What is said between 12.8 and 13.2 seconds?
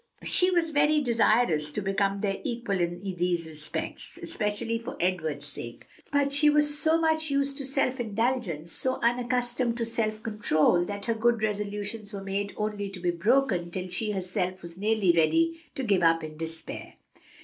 to be